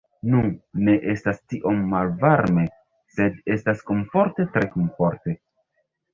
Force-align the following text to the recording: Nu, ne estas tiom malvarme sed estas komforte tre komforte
Nu, 0.35 0.39
ne 0.85 0.95
estas 1.13 1.41
tiom 1.53 1.83
malvarme 1.91 2.65
sed 3.19 3.39
estas 3.57 3.85
komforte 3.93 4.49
tre 4.57 4.67
komforte 4.75 5.39